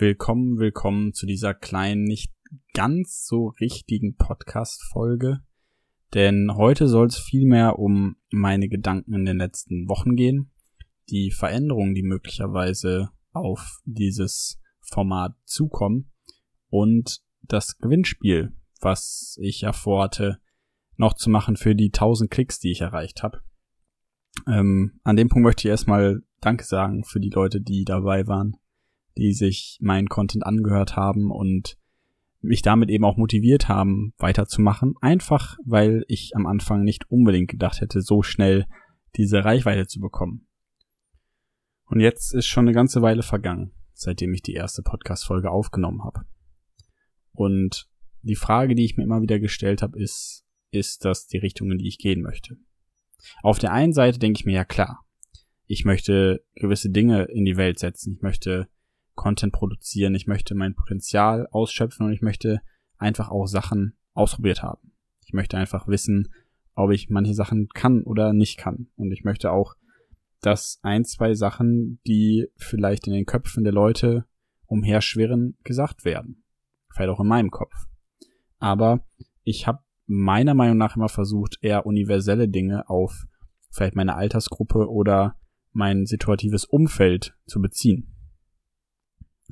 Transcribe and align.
Willkommen, 0.00 0.58
willkommen 0.58 1.12
zu 1.12 1.26
dieser 1.26 1.52
kleinen, 1.52 2.04
nicht 2.04 2.32
ganz 2.72 3.26
so 3.26 3.48
richtigen 3.60 4.16
Podcast-Folge. 4.16 5.40
Denn 6.14 6.52
heute 6.56 6.88
soll 6.88 7.08
es 7.08 7.18
vielmehr 7.18 7.78
um 7.78 8.16
meine 8.30 8.70
Gedanken 8.70 9.12
in 9.12 9.26
den 9.26 9.36
letzten 9.36 9.90
Wochen 9.90 10.16
gehen, 10.16 10.52
die 11.10 11.30
Veränderungen, 11.30 11.94
die 11.94 12.02
möglicherweise 12.02 13.10
auf 13.32 13.82
dieses 13.84 14.58
Format 14.80 15.36
zukommen 15.44 16.10
und 16.70 17.20
das 17.42 17.76
Gewinnspiel, 17.76 18.56
was 18.80 19.36
ich 19.38 19.60
ja 19.60 19.74
vorhatte, 19.74 20.40
noch 20.96 21.12
zu 21.12 21.28
machen 21.28 21.56
für 21.56 21.74
die 21.74 21.88
1000 21.88 22.30
Klicks, 22.30 22.58
die 22.58 22.70
ich 22.70 22.80
erreicht 22.80 23.22
habe. 23.22 23.42
Ähm, 24.46 24.98
an 25.04 25.16
dem 25.16 25.28
Punkt 25.28 25.44
möchte 25.44 25.68
ich 25.68 25.72
erstmal 25.72 26.22
Danke 26.40 26.64
sagen 26.64 27.04
für 27.04 27.20
die 27.20 27.28
Leute, 27.28 27.60
die 27.60 27.84
dabei 27.84 28.26
waren, 28.26 28.56
die 29.20 29.34
sich 29.34 29.78
meinen 29.80 30.08
Content 30.08 30.44
angehört 30.44 30.96
haben 30.96 31.30
und 31.30 31.76
mich 32.40 32.62
damit 32.62 32.88
eben 32.88 33.04
auch 33.04 33.18
motiviert 33.18 33.68
haben, 33.68 34.14
weiterzumachen. 34.16 34.94
Einfach, 35.02 35.58
weil 35.64 36.04
ich 36.08 36.32
am 36.34 36.46
Anfang 36.46 36.82
nicht 36.84 37.10
unbedingt 37.10 37.50
gedacht 37.50 37.82
hätte, 37.82 38.00
so 38.00 38.22
schnell 38.22 38.66
diese 39.16 39.44
Reichweite 39.44 39.86
zu 39.86 40.00
bekommen. 40.00 40.46
Und 41.84 42.00
jetzt 42.00 42.34
ist 42.34 42.46
schon 42.46 42.64
eine 42.64 42.74
ganze 42.74 43.02
Weile 43.02 43.22
vergangen, 43.22 43.72
seitdem 43.92 44.32
ich 44.32 44.40
die 44.40 44.54
erste 44.54 44.82
Podcast-Folge 44.82 45.50
aufgenommen 45.50 46.02
habe. 46.02 46.22
Und 47.32 47.90
die 48.22 48.36
Frage, 48.36 48.74
die 48.74 48.84
ich 48.84 48.96
mir 48.96 49.02
immer 49.02 49.20
wieder 49.20 49.38
gestellt 49.38 49.82
habe, 49.82 50.00
ist, 50.00 50.46
ist 50.70 51.04
das 51.04 51.26
die 51.26 51.38
Richtung, 51.38 51.70
in 51.72 51.78
die 51.78 51.88
ich 51.88 51.98
gehen 51.98 52.22
möchte? 52.22 52.56
Auf 53.42 53.58
der 53.58 53.72
einen 53.72 53.92
Seite 53.92 54.18
denke 54.18 54.38
ich 54.38 54.46
mir 54.46 54.54
ja 54.54 54.64
klar, 54.64 55.04
ich 55.66 55.84
möchte 55.84 56.42
gewisse 56.54 56.88
Dinge 56.88 57.24
in 57.24 57.44
die 57.44 57.58
Welt 57.58 57.78
setzen, 57.78 58.14
ich 58.16 58.22
möchte 58.22 58.68
Content 59.14 59.52
produzieren, 59.52 60.14
ich 60.14 60.26
möchte 60.26 60.54
mein 60.54 60.74
Potenzial 60.74 61.46
ausschöpfen 61.50 62.06
und 62.06 62.12
ich 62.12 62.22
möchte 62.22 62.60
einfach 62.98 63.30
auch 63.30 63.46
Sachen 63.46 63.96
ausprobiert 64.14 64.62
haben. 64.62 64.92
Ich 65.26 65.32
möchte 65.32 65.56
einfach 65.56 65.88
wissen, 65.88 66.32
ob 66.74 66.90
ich 66.90 67.10
manche 67.10 67.34
Sachen 67.34 67.68
kann 67.68 68.02
oder 68.02 68.32
nicht 68.32 68.58
kann. 68.58 68.88
Und 68.96 69.12
ich 69.12 69.24
möchte 69.24 69.52
auch, 69.52 69.74
dass 70.40 70.78
ein, 70.82 71.04
zwei 71.04 71.34
Sachen, 71.34 72.00
die 72.06 72.48
vielleicht 72.56 73.06
in 73.06 73.12
den 73.12 73.26
Köpfen 73.26 73.64
der 73.64 73.72
Leute 73.72 74.24
umherschwirren, 74.66 75.56
gesagt 75.64 76.04
werden. 76.04 76.44
Vielleicht 76.92 77.10
auch 77.10 77.20
in 77.20 77.28
meinem 77.28 77.50
Kopf. 77.50 77.74
Aber 78.58 79.04
ich 79.44 79.66
habe 79.66 79.80
meiner 80.06 80.54
Meinung 80.54 80.76
nach 80.76 80.96
immer 80.96 81.08
versucht, 81.08 81.58
eher 81.60 81.86
universelle 81.86 82.48
Dinge 82.48 82.88
auf 82.88 83.26
vielleicht 83.70 83.94
meine 83.94 84.16
Altersgruppe 84.16 84.90
oder 84.90 85.36
mein 85.72 86.06
situatives 86.06 86.64
Umfeld 86.64 87.36
zu 87.46 87.60
beziehen. 87.60 88.16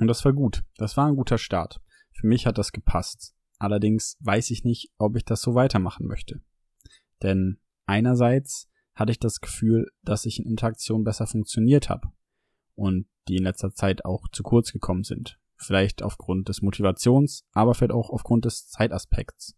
Und 0.00 0.06
das 0.06 0.24
war 0.24 0.32
gut. 0.32 0.64
Das 0.76 0.96
war 0.96 1.06
ein 1.06 1.16
guter 1.16 1.38
Start. 1.38 1.80
Für 2.12 2.26
mich 2.26 2.46
hat 2.46 2.58
das 2.58 2.72
gepasst. 2.72 3.34
Allerdings 3.58 4.16
weiß 4.20 4.50
ich 4.50 4.64
nicht, 4.64 4.90
ob 4.98 5.16
ich 5.16 5.24
das 5.24 5.40
so 5.40 5.54
weitermachen 5.54 6.06
möchte. 6.06 6.40
Denn 7.22 7.58
einerseits 7.86 8.68
hatte 8.94 9.12
ich 9.12 9.18
das 9.18 9.40
Gefühl, 9.40 9.90
dass 10.02 10.26
ich 10.26 10.38
in 10.38 10.46
Interaktion 10.46 11.04
besser 11.04 11.26
funktioniert 11.26 11.88
habe 11.88 12.08
und 12.74 13.06
die 13.28 13.36
in 13.36 13.44
letzter 13.44 13.72
Zeit 13.72 14.04
auch 14.04 14.28
zu 14.28 14.42
kurz 14.42 14.72
gekommen 14.72 15.04
sind. 15.04 15.38
Vielleicht 15.56 16.02
aufgrund 16.02 16.48
des 16.48 16.62
Motivations, 16.62 17.44
aber 17.52 17.74
vielleicht 17.74 17.92
auch 17.92 18.10
aufgrund 18.10 18.44
des 18.44 18.68
Zeitaspekts. 18.68 19.56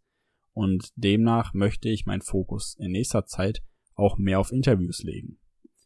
Und 0.53 0.93
demnach 0.97 1.53
möchte 1.55 1.89
ich 1.89 2.07
meinen 2.07 2.23
Fokus 2.23 2.77
in 2.79 2.93
nächster 2.93 3.27
Zeit 3.27 3.63
auch 3.95 4.17
mehr 4.17 4.41
auf 4.41 4.53
Interviews 4.53 5.03
legen. 5.03 5.39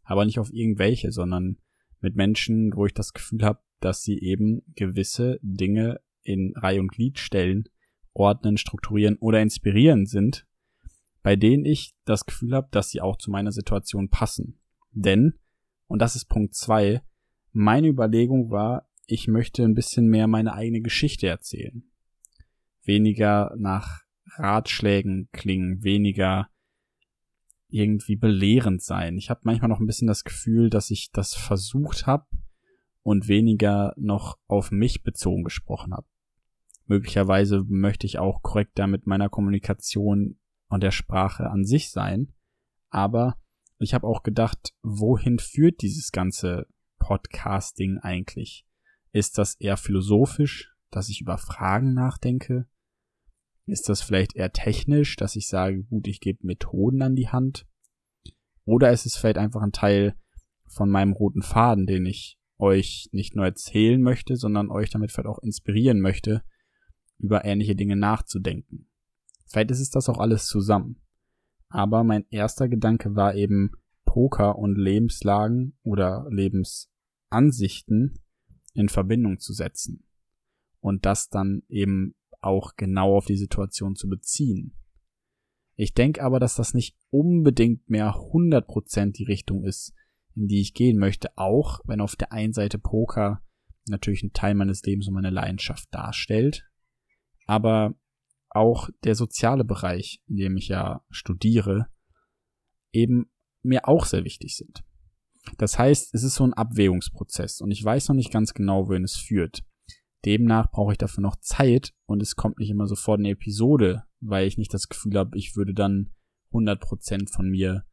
Aber 0.04 0.24
nicht 0.24 0.38
auf 0.38 0.52
irgendwelche, 0.52 1.10
sondern 1.10 1.58
mit 2.00 2.14
Menschen, 2.14 2.72
wo 2.74 2.86
ich 2.86 2.94
das 2.94 3.12
Gefühl 3.12 3.42
habe, 3.42 3.60
dass 3.84 4.02
sie 4.02 4.18
eben 4.18 4.62
gewisse 4.76 5.38
Dinge 5.42 6.00
in 6.22 6.54
Reihe 6.56 6.80
und 6.80 6.88
Glied 6.88 7.18
stellen, 7.18 7.64
ordnen, 8.14 8.56
strukturieren 8.56 9.16
oder 9.16 9.42
inspirieren 9.42 10.06
sind, 10.06 10.46
bei 11.22 11.36
denen 11.36 11.64
ich 11.64 11.94
das 12.04 12.24
Gefühl 12.24 12.54
habe, 12.54 12.68
dass 12.70 12.90
sie 12.90 13.00
auch 13.00 13.16
zu 13.18 13.30
meiner 13.30 13.52
Situation 13.52 14.08
passen. 14.08 14.58
Denn, 14.92 15.34
und 15.86 16.00
das 16.00 16.16
ist 16.16 16.26
Punkt 16.26 16.54
zwei, 16.54 17.02
meine 17.52 17.88
Überlegung 17.88 18.50
war, 18.50 18.88
ich 19.06 19.28
möchte 19.28 19.62
ein 19.62 19.74
bisschen 19.74 20.08
mehr 20.08 20.28
meine 20.28 20.54
eigene 20.54 20.80
Geschichte 20.80 21.26
erzählen. 21.26 21.84
Weniger 22.84 23.54
nach 23.58 24.00
Ratschlägen 24.36 25.28
klingen, 25.32 25.82
weniger 25.82 26.48
irgendwie 27.68 28.16
belehrend 28.16 28.82
sein. 28.82 29.18
Ich 29.18 29.28
habe 29.28 29.40
manchmal 29.42 29.68
noch 29.68 29.80
ein 29.80 29.86
bisschen 29.86 30.08
das 30.08 30.24
Gefühl, 30.24 30.70
dass 30.70 30.90
ich 30.90 31.10
das 31.12 31.34
versucht 31.34 32.06
habe, 32.06 32.26
und 33.04 33.28
weniger 33.28 33.94
noch 33.96 34.38
auf 34.48 34.72
mich 34.72 35.04
bezogen 35.04 35.44
gesprochen 35.44 35.94
habe. 35.94 36.08
Möglicherweise 36.86 37.62
möchte 37.68 38.06
ich 38.06 38.18
auch 38.18 38.42
korrekter 38.42 38.86
mit 38.86 39.06
meiner 39.06 39.28
Kommunikation 39.28 40.38
und 40.68 40.82
der 40.82 40.90
Sprache 40.90 41.48
an 41.48 41.64
sich 41.64 41.90
sein, 41.90 42.32
aber 42.90 43.38
ich 43.78 43.94
habe 43.94 44.06
auch 44.06 44.22
gedacht, 44.22 44.74
wohin 44.82 45.38
führt 45.38 45.82
dieses 45.82 46.10
ganze 46.10 46.66
Podcasting 46.98 47.98
eigentlich? 47.98 48.66
Ist 49.12 49.36
das 49.36 49.54
eher 49.56 49.76
philosophisch, 49.76 50.74
dass 50.90 51.08
ich 51.08 51.20
über 51.20 51.38
Fragen 51.38 51.92
nachdenke? 51.92 52.66
Ist 53.66 53.88
das 53.88 54.00
vielleicht 54.00 54.36
eher 54.36 54.52
technisch, 54.52 55.16
dass 55.16 55.36
ich 55.36 55.48
sage, 55.48 55.84
gut, 55.84 56.06
ich 56.06 56.20
gebe 56.20 56.46
Methoden 56.46 57.02
an 57.02 57.14
die 57.14 57.28
Hand? 57.28 57.66
Oder 58.64 58.92
ist 58.92 59.04
es 59.04 59.16
vielleicht 59.16 59.38
einfach 59.38 59.62
ein 59.62 59.72
Teil 59.72 60.14
von 60.66 60.88
meinem 60.88 61.12
roten 61.12 61.42
Faden, 61.42 61.86
den 61.86 62.06
ich 62.06 62.38
euch 62.58 63.08
nicht 63.12 63.34
nur 63.34 63.44
erzählen 63.44 64.00
möchte, 64.00 64.36
sondern 64.36 64.70
euch 64.70 64.90
damit 64.90 65.12
vielleicht 65.12 65.28
auch 65.28 65.42
inspirieren 65.42 66.00
möchte, 66.00 66.42
über 67.18 67.44
ähnliche 67.44 67.76
Dinge 67.76 67.96
nachzudenken. 67.96 68.88
Vielleicht 69.46 69.70
ist 69.70 69.80
es 69.80 69.90
das 69.90 70.08
auch 70.08 70.18
alles 70.18 70.46
zusammen. 70.46 71.00
Aber 71.68 72.04
mein 72.04 72.26
erster 72.30 72.68
Gedanke 72.68 73.14
war 73.16 73.34
eben, 73.34 73.72
Poker 74.04 74.58
und 74.58 74.76
Lebenslagen 74.76 75.76
oder 75.82 76.26
Lebensansichten 76.30 78.20
in 78.74 78.88
Verbindung 78.88 79.40
zu 79.40 79.52
setzen. 79.52 80.04
Und 80.78 81.04
das 81.04 81.30
dann 81.30 81.62
eben 81.68 82.14
auch 82.40 82.76
genau 82.76 83.16
auf 83.16 83.26
die 83.26 83.36
Situation 83.36 83.96
zu 83.96 84.08
beziehen. 84.08 84.74
Ich 85.76 85.94
denke 85.94 86.22
aber, 86.22 86.38
dass 86.38 86.54
das 86.54 86.74
nicht 86.74 86.96
unbedingt 87.10 87.90
mehr 87.90 88.14
100% 88.14 89.12
die 89.12 89.24
Richtung 89.24 89.64
ist, 89.64 89.94
in 90.36 90.48
die 90.48 90.60
ich 90.60 90.74
gehen 90.74 90.98
möchte, 90.98 91.36
auch 91.36 91.80
wenn 91.84 92.00
auf 92.00 92.16
der 92.16 92.32
einen 92.32 92.52
Seite 92.52 92.78
Poker 92.78 93.42
natürlich 93.86 94.22
ein 94.22 94.32
Teil 94.32 94.54
meines 94.54 94.82
Lebens 94.82 95.08
und 95.08 95.14
meine 95.14 95.30
Leidenschaft 95.30 95.88
darstellt, 95.90 96.66
aber 97.46 97.94
auch 98.50 98.88
der 99.02 99.14
soziale 99.14 99.64
Bereich, 99.64 100.22
in 100.26 100.36
dem 100.36 100.56
ich 100.56 100.68
ja 100.68 101.04
studiere, 101.10 101.86
eben 102.92 103.30
mir 103.62 103.88
auch 103.88 104.06
sehr 104.06 104.24
wichtig 104.24 104.56
sind. 104.56 104.84
Das 105.58 105.78
heißt, 105.78 106.14
es 106.14 106.22
ist 106.22 106.36
so 106.36 106.44
ein 106.44 106.54
Abwägungsprozess 106.54 107.60
und 107.60 107.70
ich 107.70 107.84
weiß 107.84 108.08
noch 108.08 108.16
nicht 108.16 108.32
ganz 108.32 108.54
genau, 108.54 108.88
wohin 108.88 109.04
es 109.04 109.16
führt. 109.16 109.64
Demnach 110.24 110.70
brauche 110.70 110.92
ich 110.92 110.98
dafür 110.98 111.20
noch 111.20 111.36
Zeit 111.36 111.92
und 112.06 112.22
es 112.22 112.34
kommt 112.34 112.58
nicht 112.58 112.70
immer 112.70 112.86
sofort 112.86 113.18
eine 113.18 113.30
Episode, 113.30 114.04
weil 114.20 114.46
ich 114.46 114.56
nicht 114.56 114.72
das 114.72 114.88
Gefühl 114.88 115.18
habe, 115.18 115.36
ich 115.36 115.54
würde 115.54 115.74
dann 115.74 116.14
100% 116.52 117.30
von 117.30 117.50
mir 117.50 117.84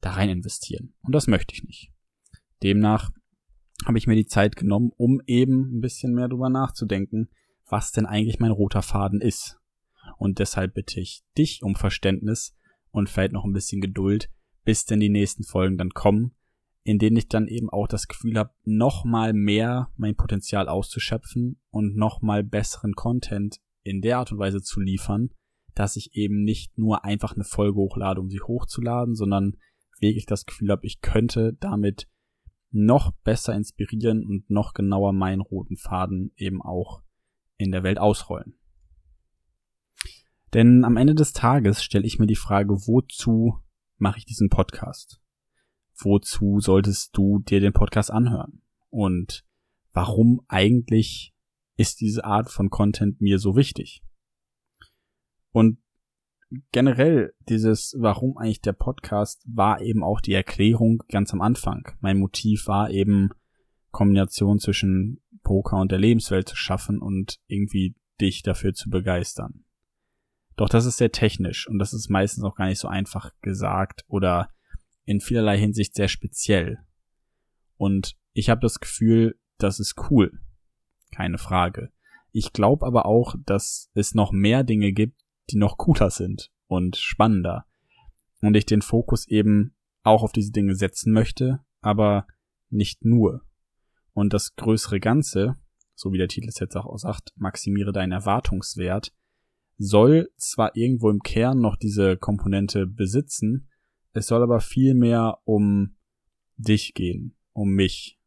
da 0.00 0.12
rein 0.12 0.28
investieren. 0.28 0.94
Und 1.02 1.14
das 1.14 1.26
möchte 1.26 1.54
ich 1.54 1.64
nicht. 1.64 1.92
Demnach 2.62 3.10
habe 3.86 3.98
ich 3.98 4.06
mir 4.06 4.16
die 4.16 4.26
Zeit 4.26 4.56
genommen, 4.56 4.90
um 4.96 5.20
eben 5.26 5.76
ein 5.76 5.80
bisschen 5.80 6.14
mehr 6.14 6.28
drüber 6.28 6.48
nachzudenken, 6.48 7.28
was 7.66 7.92
denn 7.92 8.06
eigentlich 8.06 8.40
mein 8.40 8.50
roter 8.50 8.82
Faden 8.82 9.20
ist. 9.20 9.58
Und 10.16 10.38
deshalb 10.38 10.74
bitte 10.74 11.00
ich 11.00 11.22
dich 11.36 11.62
um 11.62 11.74
Verständnis 11.74 12.56
und 12.90 13.08
vielleicht 13.08 13.32
noch 13.32 13.44
ein 13.44 13.52
bisschen 13.52 13.80
Geduld, 13.80 14.30
bis 14.64 14.84
denn 14.84 15.00
die 15.00 15.10
nächsten 15.10 15.44
Folgen 15.44 15.78
dann 15.78 15.90
kommen, 15.90 16.34
in 16.82 16.98
denen 16.98 17.16
ich 17.16 17.28
dann 17.28 17.46
eben 17.46 17.70
auch 17.70 17.86
das 17.86 18.08
Gefühl 18.08 18.38
habe, 18.38 18.52
nochmal 18.64 19.32
mehr 19.32 19.90
mein 19.96 20.16
Potenzial 20.16 20.68
auszuschöpfen 20.68 21.60
und 21.70 21.96
nochmal 21.96 22.42
besseren 22.42 22.94
Content 22.94 23.60
in 23.82 24.00
der 24.00 24.18
Art 24.18 24.32
und 24.32 24.38
Weise 24.38 24.62
zu 24.62 24.80
liefern, 24.80 25.30
dass 25.74 25.96
ich 25.96 26.14
eben 26.14 26.42
nicht 26.42 26.76
nur 26.76 27.04
einfach 27.04 27.34
eine 27.34 27.44
Folge 27.44 27.76
hochlade, 27.76 28.20
um 28.20 28.30
sie 28.30 28.40
hochzuladen, 28.40 29.14
sondern 29.14 29.56
wirklich 30.00 30.26
das 30.26 30.46
Gefühl 30.46 30.70
habe, 30.70 30.86
ich 30.86 31.00
könnte 31.00 31.56
damit 31.60 32.08
noch 32.70 33.12
besser 33.24 33.54
inspirieren 33.54 34.24
und 34.24 34.50
noch 34.50 34.74
genauer 34.74 35.12
meinen 35.12 35.40
roten 35.40 35.76
Faden 35.76 36.32
eben 36.36 36.62
auch 36.62 37.02
in 37.56 37.72
der 37.72 37.82
Welt 37.82 37.98
ausrollen. 37.98 38.54
Denn 40.54 40.84
am 40.84 40.96
Ende 40.96 41.14
des 41.14 41.32
Tages 41.32 41.82
stelle 41.82 42.06
ich 42.06 42.18
mir 42.18 42.26
die 42.26 42.36
Frage, 42.36 42.74
wozu 42.86 43.58
mache 43.96 44.18
ich 44.18 44.24
diesen 44.24 44.48
Podcast? 44.48 45.20
Wozu 45.96 46.60
solltest 46.60 47.16
du 47.16 47.40
dir 47.40 47.60
den 47.60 47.72
Podcast 47.72 48.10
anhören? 48.10 48.62
Und 48.88 49.44
warum 49.92 50.40
eigentlich 50.48 51.34
ist 51.76 52.00
diese 52.00 52.24
Art 52.24 52.50
von 52.50 52.70
Content 52.70 53.20
mir 53.20 53.38
so 53.38 53.56
wichtig? 53.56 54.02
Und 55.50 55.78
generell 56.72 57.34
dieses, 57.48 57.94
warum 57.98 58.36
eigentlich 58.36 58.60
der 58.60 58.72
Podcast, 58.72 59.42
war 59.46 59.80
eben 59.80 60.02
auch 60.02 60.20
die 60.20 60.32
Erklärung 60.32 61.02
ganz 61.08 61.32
am 61.32 61.40
Anfang. 61.40 61.92
Mein 62.00 62.18
Motiv 62.18 62.66
war 62.66 62.90
eben, 62.90 63.30
Kombination 63.90 64.58
zwischen 64.58 65.20
Poker 65.42 65.78
und 65.78 65.90
der 65.90 65.98
Lebenswelt 65.98 66.48
zu 66.48 66.56
schaffen 66.56 67.00
und 67.00 67.38
irgendwie 67.46 67.96
dich 68.20 68.42
dafür 68.42 68.74
zu 68.74 68.90
begeistern. 68.90 69.64
Doch 70.56 70.68
das 70.68 70.84
ist 70.84 70.98
sehr 70.98 71.12
technisch 71.12 71.68
und 71.68 71.78
das 71.78 71.92
ist 71.94 72.10
meistens 72.10 72.44
auch 72.44 72.56
gar 72.56 72.66
nicht 72.66 72.80
so 72.80 72.88
einfach 72.88 73.30
gesagt 73.40 74.04
oder 74.08 74.50
in 75.04 75.20
vielerlei 75.20 75.58
Hinsicht 75.58 75.94
sehr 75.94 76.08
speziell. 76.08 76.80
Und 77.76 78.16
ich 78.32 78.50
habe 78.50 78.60
das 78.60 78.80
Gefühl, 78.80 79.38
das 79.56 79.80
ist 79.80 79.94
cool. 80.10 80.38
Keine 81.12 81.38
Frage. 81.38 81.90
Ich 82.32 82.52
glaube 82.52 82.84
aber 82.84 83.06
auch, 83.06 83.34
dass 83.46 83.90
es 83.94 84.14
noch 84.14 84.32
mehr 84.32 84.64
Dinge 84.64 84.92
gibt, 84.92 85.22
die 85.50 85.56
noch 85.56 85.76
cooler 85.78 86.10
sind 86.10 86.50
und 86.66 86.96
spannender. 86.96 87.66
Und 88.40 88.56
ich 88.56 88.66
den 88.66 88.82
Fokus 88.82 89.26
eben 89.26 89.74
auch 90.02 90.22
auf 90.22 90.32
diese 90.32 90.52
Dinge 90.52 90.74
setzen 90.74 91.12
möchte, 91.12 91.60
aber 91.80 92.26
nicht 92.70 93.04
nur. 93.04 93.42
Und 94.12 94.32
das 94.32 94.54
größere 94.56 95.00
Ganze, 95.00 95.56
so 95.94 96.12
wie 96.12 96.18
der 96.18 96.28
Titel 96.28 96.48
es 96.48 96.58
jetzt 96.58 96.76
auch 96.76 96.96
sagt, 96.98 97.32
maximiere 97.36 97.92
deinen 97.92 98.12
Erwartungswert, 98.12 99.12
soll 99.78 100.30
zwar 100.36 100.76
irgendwo 100.76 101.10
im 101.10 101.20
Kern 101.20 101.60
noch 101.60 101.76
diese 101.76 102.16
Komponente 102.16 102.86
besitzen, 102.86 103.68
es 104.12 104.26
soll 104.26 104.42
aber 104.42 104.60
viel 104.60 104.94
mehr 104.94 105.38
um 105.44 105.96
dich 106.56 106.94
gehen, 106.94 107.36
um 107.52 107.70
mich, 107.70 108.18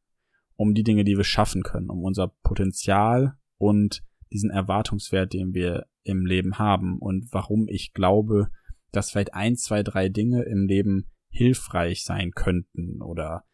um 0.55 0.73
die 0.73 0.83
Dinge, 0.83 1.03
die 1.03 1.17
wir 1.17 1.23
schaffen 1.23 1.63
können, 1.63 1.89
um 1.89 2.03
unser 2.03 2.29
Potenzial 2.43 3.37
und 3.57 4.03
diesen 4.31 4.49
Erwartungswert, 4.49 5.33
den 5.33 5.53
wir 5.53 5.87
im 6.03 6.25
Leben 6.25 6.57
haben 6.57 6.99
und 6.99 7.27
warum 7.31 7.67
ich 7.67 7.93
glaube, 7.93 8.49
dass 8.91 9.11
vielleicht 9.11 9.33
ein, 9.33 9.55
zwei, 9.55 9.83
drei 9.83 10.09
Dinge 10.09 10.43
im 10.43 10.67
Leben 10.67 11.07
hilfreich 11.29 12.03
sein 12.03 12.31
könnten 12.31 13.01
oder 13.01 13.45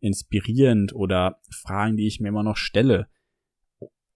inspirierend 0.00 0.94
oder 0.94 1.40
Fragen, 1.50 1.96
die 1.96 2.06
ich 2.06 2.20
mir 2.20 2.28
immer 2.28 2.42
noch 2.42 2.56
stelle. 2.56 3.08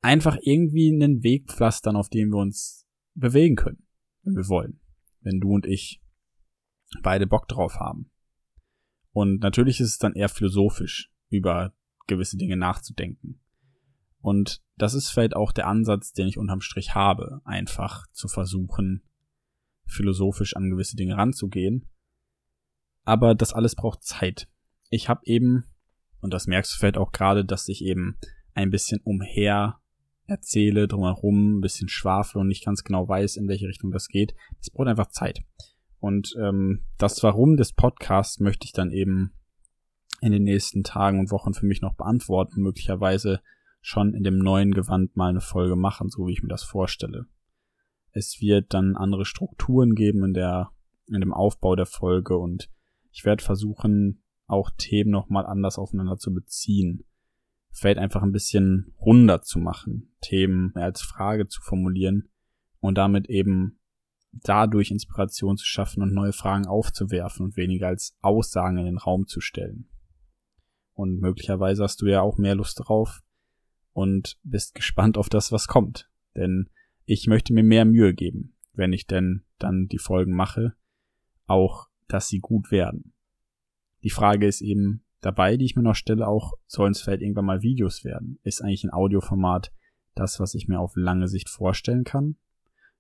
Einfach 0.03 0.39
irgendwie 0.43 0.93
einen 0.93 1.23
Weg 1.23 1.51
pflastern, 1.51 1.97
auf 1.97 2.09
dem 2.09 2.31
wir 2.31 2.39
uns 2.39 2.87
bewegen 3.15 3.57
können, 3.57 3.87
wenn 4.23 4.37
wir 4.37 4.49
wollen. 4.49 4.81
Wenn 5.21 5.41
du 5.41 5.53
und 5.53 5.67
ich 5.67 6.01
beide 7.03 7.27
Bock 7.27 7.49
drauf 7.49 7.75
haben. 7.77 8.11
Und 9.13 9.41
natürlich 9.41 9.81
ist 9.81 9.89
es 9.89 9.99
dann 9.99 10.15
eher 10.15 10.29
philosophisch, 10.29 11.13
über 11.29 11.75
gewisse 12.07 12.37
Dinge 12.37 12.57
nachzudenken. 12.57 13.40
Und 14.21 14.61
das 14.77 14.95
ist 14.95 15.11
vielleicht 15.11 15.35
auch 15.35 15.53
der 15.53 15.67
Ansatz, 15.67 16.13
den 16.13 16.29
ich 16.29 16.39
unterm 16.39 16.61
Strich 16.61 16.95
habe, 16.95 17.41
einfach 17.45 18.07
zu 18.13 18.29
versuchen, 18.29 19.03
philosophisch 19.87 20.57
an 20.57 20.71
gewisse 20.71 20.97
Dinge 20.97 21.17
ranzugehen. 21.17 21.89
Aber 23.05 23.35
das 23.35 23.53
alles 23.53 23.75
braucht 23.75 24.03
Zeit. 24.03 24.49
Ich 24.91 25.09
habe 25.09 25.23
eben, 25.25 25.65
und 26.21 26.35
das 26.35 26.47
merkst 26.47 26.75
du 26.75 26.79
vielleicht 26.79 26.99
auch 26.99 27.13
gerade, 27.13 27.45
dass 27.45 27.69
ich 27.69 27.83
eben 27.83 28.19
ein 28.55 28.71
bisschen 28.71 29.01
umher 29.03 29.81
erzähle, 30.27 30.87
drumherum, 30.87 31.59
ein 31.59 31.61
bisschen 31.61 31.89
schwafle 31.89 32.41
und 32.41 32.49
nicht 32.49 32.65
ganz 32.65 32.85
genau 32.85 33.09
weiß, 33.09 33.37
in 33.37 33.49
welche 33.49 33.67
Richtung 33.67 33.91
das 33.91 34.09
geht. 34.09 34.35
Es 34.61 34.71
braucht 34.71 34.89
einfach 34.89 35.09
Zeit. 35.09 35.41
Und 35.99 36.35
ähm, 36.39 36.85
das 36.99 37.23
Warum 37.23 37.57
des 37.57 37.73
Podcasts 37.73 38.39
möchte 38.41 38.65
ich 38.65 38.73
dann 38.73 38.91
eben 38.91 39.33
in 40.21 40.33
den 40.33 40.45
nächsten 40.45 40.85
Tagen 40.85 41.19
und 41.19 41.31
Wochen 41.31 41.55
für 41.55 41.67
mich 41.67 41.81
noch 41.81 41.95
beantworten, 41.95 42.63
möglicherweise 42.63 43.41
schon 43.81 44.15
in 44.15 44.23
dem 44.23 44.39
neuen 44.39 44.73
Gewand 44.73 45.17
mal 45.17 45.31
eine 45.31 45.41
Folge 45.41 45.77
machen, 45.77 46.09
so 46.09 46.27
wie 46.27 46.33
ich 46.33 46.43
mir 46.43 46.49
das 46.49 46.63
vorstelle. 46.63 47.27
Es 48.13 48.41
wird 48.41 48.75
dann 48.75 48.97
andere 48.97 49.25
Strukturen 49.25 49.95
geben 49.95 50.25
in 50.25 50.35
der, 50.35 50.71
in 51.07 51.21
dem 51.21 51.33
Aufbau 51.33 51.77
der 51.77 51.87
Folge 51.87 52.37
und 52.37 52.71
ich 53.13 53.25
werde 53.25 53.43
versuchen, 53.43 54.23
auch 54.47 54.71
Themen 54.77 55.11
nochmal 55.11 55.47
anders 55.47 55.79
aufeinander 55.79 56.19
zu 56.19 56.35
beziehen. 56.35 57.05
Vielleicht 57.71 57.99
einfach 57.99 58.23
ein 58.23 58.33
bisschen 58.33 58.95
runder 59.01 59.43
zu 59.43 59.61
machen, 59.61 60.13
Themen 60.21 60.75
als 60.75 61.03
Frage 61.03 61.47
zu 61.47 61.63
formulieren 61.63 62.29
und 62.81 62.99
damit 62.99 63.29
eben 63.31 63.79
dadurch 64.33 64.91
Inspiration 64.91 65.57
zu 65.57 65.65
schaffen 65.65 66.03
und 66.03 66.13
neue 66.13 66.33
Fragen 66.33 66.67
aufzuwerfen 66.67 67.47
und 67.47 67.57
weniger 67.57 67.89
als 67.89 68.17
Aussagen 68.21 68.79
in 68.79 68.87
den 68.87 68.99
Raum 68.99 69.27
zu 69.27 69.41
stellen. 69.41 69.89
Und 70.95 71.21
möglicherweise 71.21 71.85
hast 71.85 72.03
du 72.03 72.07
ja 72.07 72.21
auch 72.21 72.39
mehr 72.39 72.57
Lust 72.57 72.81
drauf 72.85 73.23
und 73.93 74.39
bist 74.43 74.75
gespannt 74.75 75.19
auf 75.19 75.29
das, 75.29 75.53
was 75.53 75.67
kommt. 75.67 76.09
Denn 76.35 76.71
ich 77.05 77.27
möchte 77.27 77.53
mir 77.53 77.65
mehr 77.65 77.85
Mühe 77.85 78.15
geben, 78.15 78.55
wenn 78.73 78.93
ich 78.93 79.07
denn 79.07 79.43
dann 79.59 79.89
die 79.89 79.99
Folgen 79.99 80.33
mache, 80.35 80.75
auch, 81.47 81.89
dass 82.09 82.29
sie 82.29 82.39
gut 82.39 82.71
werden. 82.71 83.13
Die 84.03 84.11
Frage 84.11 84.47
ist 84.47 84.61
eben 84.61 85.05
dabei, 85.21 85.57
die 85.57 85.65
ich 85.65 85.77
mir 85.77 85.83
noch 85.83 85.95
stelle, 85.95 86.27
auch, 86.27 86.55
sollen 86.67 86.93
es 86.93 87.03
vielleicht 87.03 87.23
irgendwann 87.23 87.45
mal 87.45 87.63
Videos 87.63 88.05
werden? 88.05 88.39
Ist 88.43 88.63
eigentlich 88.63 88.85
ein 88.85 88.93
Audioformat 88.93 89.73
das, 90.15 90.41
was 90.41 90.55
ich 90.55 90.69
mir 90.69 90.81
auf 90.81 90.97
lange 90.97 91.29
Sicht 91.29 91.49
vorstellen 91.49 92.05
kann? 92.05 92.37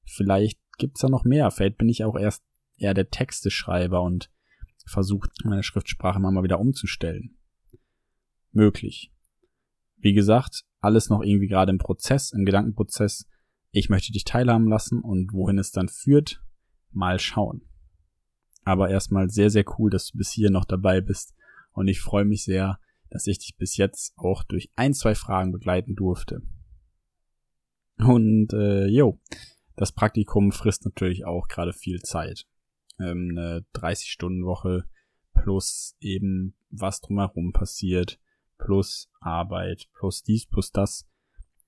Vielleicht 0.04 0.60
gibt's 0.78 1.00
da 1.00 1.08
noch 1.08 1.24
mehr. 1.24 1.50
Vielleicht 1.50 1.78
bin 1.78 1.88
ich 1.88 2.04
auch 2.04 2.16
erst 2.16 2.42
eher 2.76 2.94
der 2.94 3.10
Texteschreiber 3.10 4.02
und 4.02 4.30
versucht, 4.86 5.30
meine 5.44 5.62
Schriftsprache 5.62 6.18
mal 6.18 6.42
wieder 6.42 6.58
umzustellen. 6.58 7.36
Möglich. 8.52 9.12
Wie 9.96 10.12
gesagt, 10.12 10.64
alles 10.80 11.08
noch 11.08 11.22
irgendwie 11.22 11.48
gerade 11.48 11.70
im 11.70 11.78
Prozess, 11.78 12.32
im 12.32 12.44
Gedankenprozess. 12.44 13.26
Ich 13.70 13.88
möchte 13.88 14.12
dich 14.12 14.24
teilhaben 14.24 14.68
lassen 14.68 15.00
und 15.00 15.32
wohin 15.32 15.58
es 15.58 15.70
dann 15.70 15.88
führt, 15.88 16.42
mal 16.90 17.18
schauen. 17.18 17.62
Aber 18.64 18.90
erstmal 18.90 19.30
sehr, 19.30 19.50
sehr 19.50 19.64
cool, 19.78 19.90
dass 19.90 20.08
du 20.08 20.18
bis 20.18 20.30
hier 20.30 20.50
noch 20.50 20.64
dabei 20.64 21.00
bist 21.00 21.34
und 21.72 21.88
ich 21.88 22.00
freue 22.00 22.24
mich 22.24 22.44
sehr, 22.44 22.78
dass 23.10 23.26
ich 23.26 23.38
dich 23.38 23.56
bis 23.56 23.76
jetzt 23.76 24.12
auch 24.16 24.42
durch 24.44 24.70
ein, 24.76 24.94
zwei 24.94 25.14
Fragen 25.14 25.52
begleiten 25.52 25.96
durfte. 25.96 26.42
Und 27.98 28.52
äh, 28.52 28.86
jo, 28.86 29.20
das 29.76 29.92
Praktikum 29.92 30.52
frisst 30.52 30.84
natürlich 30.84 31.24
auch 31.24 31.48
gerade 31.48 31.72
viel 31.72 32.00
Zeit. 32.00 32.46
Ähm, 32.98 33.30
eine 33.30 33.64
30-Stunden-Woche 33.74 34.84
plus 35.34 35.96
eben 36.00 36.54
was 36.70 37.00
drumherum 37.00 37.52
passiert, 37.52 38.18
plus 38.64 39.10
Arbeit, 39.20 39.88
plus 39.92 40.22
dies, 40.22 40.46
plus 40.46 40.72
das 40.72 41.10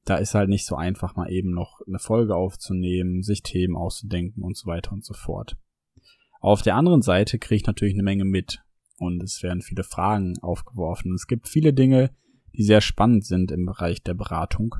da 0.04 0.16
ist 0.16 0.34
halt 0.34 0.48
nicht 0.48 0.66
so 0.66 0.74
einfach, 0.74 1.14
mal 1.14 1.30
eben 1.30 1.50
noch 1.52 1.80
eine 1.86 1.98
Folge 1.98 2.34
aufzunehmen, 2.34 3.22
sich 3.22 3.42
Themen 3.42 3.76
auszudenken 3.76 4.42
und 4.42 4.56
so 4.56 4.66
weiter 4.66 4.92
und 4.92 5.04
so 5.04 5.14
fort. 5.14 5.56
Auf 6.40 6.62
der 6.62 6.74
anderen 6.74 7.02
Seite 7.02 7.38
kriege 7.38 7.56
ich 7.56 7.66
natürlich 7.66 7.94
eine 7.94 8.02
Menge 8.02 8.24
mit 8.24 8.62
und 8.98 9.22
es 9.22 9.42
werden 9.42 9.62
viele 9.62 9.84
Fragen 9.84 10.38
aufgeworfen. 10.40 11.14
Es 11.14 11.28
gibt 11.28 11.48
viele 11.48 11.72
Dinge, 11.72 12.10
die 12.52 12.64
sehr 12.64 12.80
spannend 12.80 13.24
sind 13.24 13.52
im 13.52 13.64
Bereich 13.64 14.02
der 14.02 14.14
Beratung. 14.14 14.74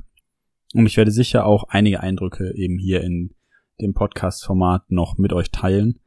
Und 0.73 0.85
ich 0.87 0.97
werde 0.97 1.11
sicher 1.11 1.45
auch 1.45 1.65
einige 1.69 2.01
Eindrücke 2.01 2.53
eben 2.55 2.77
hier 2.77 3.01
in 3.01 3.33
dem 3.79 3.93
Podcast-Format 3.93 4.91
noch 4.91 5.17
mit 5.17 5.31
euch 5.31 5.51
teilen. 5.51 5.99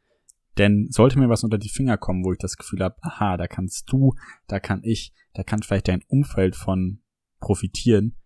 Denn 0.59 0.89
sollte 0.91 1.19
mir 1.19 1.29
was 1.29 1.45
unter 1.45 1.59
die 1.59 1.69
Finger 1.69 1.99
kommen, 1.99 2.25
wo 2.25 2.33
ich 2.33 2.39
das 2.39 2.57
Gefühl 2.57 2.83
habe, 2.83 2.97
aha, 3.03 3.37
da 3.37 3.47
kannst 3.47 3.91
du, 3.93 4.15
da 4.47 4.59
kann 4.59 4.83
ich, 4.83 5.13
da 5.35 5.43
kann 5.43 5.63
vielleicht 5.63 5.89
dein 5.89 6.03
Umfeld 6.09 6.57
von 6.57 7.01
profitieren, 7.41 8.17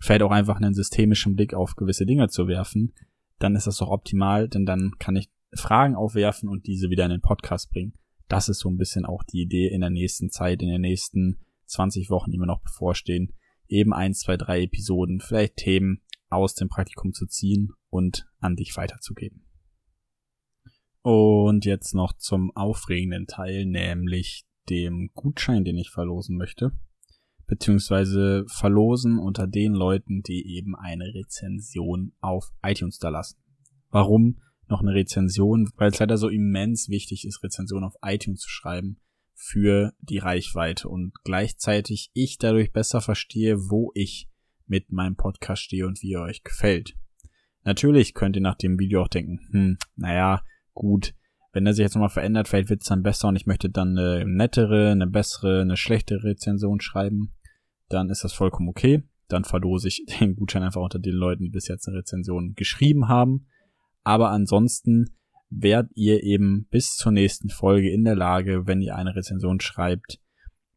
vielleicht 0.00 0.22
auch 0.22 0.30
einfach 0.30 0.56
einen 0.56 0.74
systemischen 0.74 1.34
Blick 1.34 1.54
auf 1.54 1.74
gewisse 1.74 2.06
Dinge 2.06 2.28
zu 2.28 2.46
werfen, 2.46 2.94
dann 3.38 3.56
ist 3.56 3.66
das 3.66 3.78
doch 3.78 3.88
optimal, 3.88 4.48
denn 4.48 4.66
dann 4.66 4.92
kann 4.98 5.16
ich 5.16 5.30
Fragen 5.52 5.96
aufwerfen 5.96 6.48
und 6.48 6.66
diese 6.66 6.90
wieder 6.90 7.04
in 7.04 7.10
den 7.10 7.20
Podcast 7.20 7.70
bringen. 7.70 7.94
Das 8.28 8.48
ist 8.48 8.60
so 8.60 8.68
ein 8.68 8.76
bisschen 8.76 9.04
auch 9.04 9.24
die 9.24 9.42
Idee 9.42 9.68
in 9.68 9.80
der 9.80 9.90
nächsten 9.90 10.30
Zeit, 10.30 10.62
in 10.62 10.68
den 10.68 10.82
nächsten 10.82 11.40
20 11.66 12.10
Wochen, 12.10 12.30
die 12.30 12.38
mir 12.38 12.46
noch 12.46 12.62
bevorstehen, 12.62 13.32
eben 13.66 13.92
eins, 13.92 14.20
zwei, 14.20 14.36
drei 14.36 14.62
Episoden, 14.62 15.20
vielleicht 15.20 15.56
Themen 15.56 16.02
aus 16.28 16.54
dem 16.54 16.68
Praktikum 16.68 17.12
zu 17.12 17.26
ziehen 17.26 17.72
und 17.88 18.28
an 18.38 18.54
dich 18.54 18.76
weiterzugeben. 18.76 19.49
Und 21.02 21.64
jetzt 21.64 21.94
noch 21.94 22.12
zum 22.14 22.54
aufregenden 22.54 23.26
Teil, 23.26 23.64
nämlich 23.64 24.44
dem 24.68 25.10
Gutschein, 25.14 25.64
den 25.64 25.78
ich 25.78 25.90
verlosen 25.90 26.36
möchte 26.36 26.72
beziehungsweise 27.50 28.44
verlosen 28.46 29.18
unter 29.18 29.48
den 29.48 29.74
Leuten, 29.74 30.22
die 30.22 30.56
eben 30.56 30.76
eine 30.76 31.12
Rezension 31.12 32.12
auf 32.20 32.52
iTunes 32.62 32.98
da 32.98 33.08
lassen. 33.08 33.38
Warum 33.90 34.40
noch 34.68 34.80
eine 34.80 34.94
Rezension? 34.94 35.68
Weil 35.74 35.90
es 35.90 35.98
leider 35.98 36.16
so 36.16 36.28
immens 36.28 36.88
wichtig 36.88 37.26
ist, 37.26 37.42
Rezensionen 37.42 37.84
auf 37.84 37.96
iTunes 38.02 38.42
zu 38.42 38.48
schreiben 38.48 39.00
für 39.34 39.92
die 39.98 40.18
Reichweite 40.18 40.88
und 40.88 41.12
gleichzeitig 41.24 42.10
ich 42.14 42.38
dadurch 42.38 42.72
besser 42.72 43.00
verstehe, 43.00 43.56
wo 43.68 43.90
ich 43.94 44.30
mit 44.66 44.92
meinem 44.92 45.16
Podcast 45.16 45.62
stehe 45.62 45.88
und 45.88 46.00
wie 46.02 46.12
er 46.12 46.22
euch 46.22 46.44
gefällt. 46.44 46.94
Natürlich 47.64 48.14
könnt 48.14 48.36
ihr 48.36 48.42
nach 48.42 48.54
dem 48.54 48.78
Video 48.78 49.02
auch 49.02 49.08
denken, 49.08 49.40
hm, 49.50 49.78
naja, 49.96 50.44
gut, 50.80 51.14
wenn 51.52 51.66
er 51.66 51.74
sich 51.74 51.82
jetzt 51.82 51.94
nochmal 51.94 52.10
verändert, 52.10 52.48
vielleicht 52.48 52.70
wird 52.70 52.82
es 52.82 52.88
dann 52.88 53.02
besser 53.02 53.28
und 53.28 53.36
ich 53.36 53.46
möchte 53.46 53.70
dann 53.70 53.96
eine 53.96 54.24
nettere, 54.24 54.90
eine 54.90 55.06
bessere, 55.06 55.60
eine 55.60 55.76
schlechte 55.76 56.22
Rezension 56.24 56.80
schreiben 56.80 57.32
dann 57.90 58.08
ist 58.08 58.24
das 58.24 58.32
vollkommen 58.32 58.68
okay. 58.68 59.02
Dann 59.28 59.44
verlose 59.44 59.88
ich 59.88 60.06
den 60.20 60.36
Gutschein 60.36 60.62
einfach 60.62 60.80
unter 60.80 60.98
den 60.98 61.14
Leuten, 61.14 61.44
die 61.44 61.50
bis 61.50 61.68
jetzt 61.68 61.86
eine 61.86 61.98
Rezension 61.98 62.54
geschrieben 62.54 63.08
haben. 63.08 63.46
Aber 64.02 64.30
ansonsten 64.30 65.10
werdet 65.50 65.90
ihr 65.94 66.22
eben 66.22 66.66
bis 66.70 66.96
zur 66.96 67.12
nächsten 67.12 67.50
Folge 67.50 67.90
in 67.90 68.04
der 68.04 68.16
Lage, 68.16 68.66
wenn 68.66 68.80
ihr 68.80 68.94
eine 68.94 69.14
Rezension 69.14 69.60
schreibt, 69.60 70.20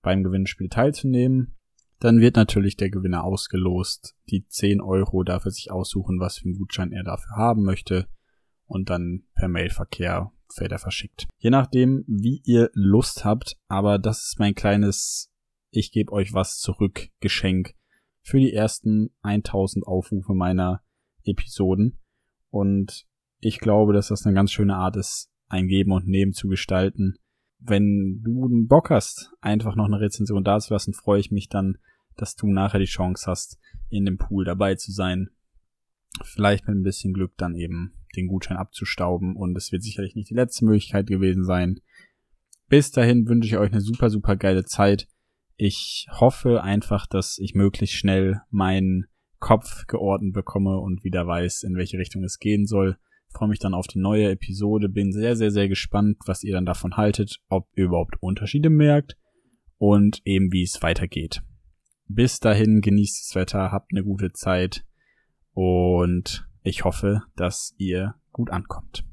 beim 0.02 0.24
Gewinnspiel 0.24 0.68
teilzunehmen. 0.68 1.56
dann 2.00 2.20
wird 2.20 2.36
natürlich 2.36 2.76
der 2.76 2.90
Gewinner 2.90 3.24
ausgelost, 3.24 4.14
die 4.30 4.46
10 4.46 4.82
Euro 4.82 5.24
dafür 5.24 5.52
sich 5.52 5.72
aussuchen, 5.72 6.20
was 6.20 6.40
für 6.40 6.46
einen 6.46 6.58
Gutschein 6.58 6.92
er 6.92 7.06
dafür 7.06 7.38
haben 7.38 7.64
möchte 7.64 8.10
und 8.74 8.90
dann 8.90 9.24
per 9.36 9.48
Mailverkehr 9.48 10.32
fällt 10.52 10.72
er 10.72 10.80
verschickt. 10.80 11.28
Je 11.38 11.52
nachdem, 11.52 12.04
wie 12.08 12.42
ihr 12.44 12.70
Lust 12.74 13.24
habt, 13.24 13.58
aber 13.68 14.00
das 14.00 14.26
ist 14.26 14.40
mein 14.40 14.56
kleines 14.56 15.32
Ich 15.70 15.92
gebe 15.92 16.12
euch 16.12 16.34
was 16.34 16.58
zurück 16.58 17.10
Geschenk 17.20 17.76
für 18.22 18.40
die 18.40 18.54
ersten 18.54 19.10
1000 19.22 19.86
Aufrufe 19.86 20.34
meiner 20.34 20.82
Episoden 21.24 22.00
und 22.50 23.06
ich 23.40 23.60
glaube, 23.60 23.94
dass 23.94 24.08
das 24.08 24.26
eine 24.26 24.36
ganz 24.36 24.52
schöne 24.52 24.76
Art 24.76 24.96
ist, 24.96 25.30
ein 25.48 25.68
Geben 25.68 25.92
und 25.92 26.08
Nehmen 26.08 26.34
zu 26.34 26.48
gestalten. 26.48 27.16
Wenn 27.60 28.22
du 28.24 28.46
einen 28.46 28.68
Bock 28.68 28.90
hast, 28.90 29.34
einfach 29.42 29.76
noch 29.76 29.86
eine 29.86 30.00
Rezension 30.00 30.44
dazulassen, 30.44 30.94
freue 30.94 31.20
ich 31.20 31.32
mich 31.32 31.50
dann, 31.50 31.78
dass 32.16 32.36
du 32.36 32.48
nachher 32.48 32.80
die 32.80 32.86
Chance 32.86 33.30
hast, 33.30 33.60
in 33.90 34.06
dem 34.06 34.18
Pool 34.18 34.46
dabei 34.46 34.76
zu 34.76 34.92
sein. 34.92 35.30
Vielleicht 36.24 36.68
mit 36.68 36.78
ein 36.78 36.84
bisschen 36.84 37.14
Glück 37.14 37.34
dann 37.38 37.56
eben 37.56 37.94
den 38.16 38.28
Gutschein 38.28 38.58
abzustauben 38.58 39.36
und 39.36 39.56
es 39.58 39.72
wird 39.72 39.84
sicherlich 39.84 40.16
nicht 40.16 40.30
die 40.30 40.36
letzte 40.36 40.66
Möglichkeit 40.66 41.08
gewesen 41.08 41.44
sein. 41.44 41.80
Bis 42.68 42.92
dahin 42.92 43.28
wünsche 43.28 43.48
ich 43.48 43.58
euch 43.58 43.72
eine 43.72 43.82
super, 43.82 44.10
super 44.10 44.36
geile 44.36 44.66
Zeit. 44.66 45.08
Ich 45.58 46.08
hoffe 46.10 46.64
einfach, 46.64 47.06
dass 47.06 47.38
ich 47.38 47.54
möglichst 47.54 47.96
schnell 47.96 48.42
meinen 48.50 49.06
Kopf 49.40 49.86
geordnet 49.88 50.34
bekomme 50.34 50.80
und 50.80 51.04
wieder 51.04 51.28
weiß, 51.28 51.64
in 51.64 51.76
welche 51.76 51.98
Richtung 51.98 52.24
es 52.24 52.40
gehen 52.40 52.66
soll. 52.66 52.98
Ich 53.28 53.38
freue 53.38 53.50
mich 53.50 53.60
dann 53.60 53.74
auf 53.74 53.88
die 53.88 54.00
neue 54.00 54.30
Episode, 54.30 54.90
bin 54.90 55.12
sehr, 55.12 55.36
sehr, 55.36 55.52
sehr 55.52 55.68
gespannt, 55.68 56.18
was 56.26 56.44
ihr 56.44 56.54
dann 56.54 56.66
davon 56.66 56.98
haltet, 56.98 57.40
ob 57.50 57.68
ihr 57.76 57.86
überhaupt 57.86 58.16
Unterschiede 58.22 58.70
merkt 58.70 59.18
und 59.78 60.22
eben 60.24 60.52
wie 60.52 60.64
es 60.64 60.82
weitergeht. 60.82 61.42
Bis 62.08 62.40
dahin 62.40 62.82
genießt 62.82 63.22
das 63.22 63.36
Wetter, 63.36 63.72
habt 63.72 63.92
eine 63.92 64.04
gute 64.04 64.32
Zeit 64.34 64.86
und 65.54 66.48
ich 66.64 66.84
hoffe, 66.84 67.24
dass 67.36 67.74
ihr 67.78 68.16
gut 68.32 68.50
ankommt. 68.50 69.06